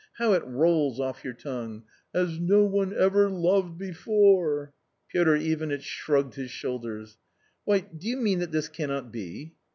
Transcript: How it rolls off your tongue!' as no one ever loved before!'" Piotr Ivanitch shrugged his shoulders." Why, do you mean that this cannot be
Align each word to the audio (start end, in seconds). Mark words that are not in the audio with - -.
How 0.13 0.33
it 0.33 0.43
rolls 0.47 0.99
off 0.99 1.23
your 1.23 1.35
tongue!' 1.35 1.83
as 2.15 2.39
no 2.39 2.65
one 2.65 2.91
ever 2.91 3.29
loved 3.29 3.77
before!'" 3.77 4.73
Piotr 5.11 5.35
Ivanitch 5.35 5.83
shrugged 5.83 6.33
his 6.33 6.49
shoulders." 6.49 7.19
Why, 7.65 7.81
do 7.81 8.07
you 8.07 8.17
mean 8.17 8.39
that 8.39 8.51
this 8.51 8.67
cannot 8.67 9.11
be 9.11 9.53